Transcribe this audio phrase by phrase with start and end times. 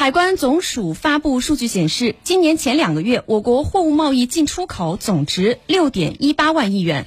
[0.00, 7.04] 海关总署发布数据显示今年前两个月我国货物贸易进出口总值六点一八万亿元。